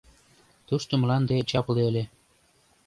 [0.67, 2.03] Тушто мланде чапле ыле.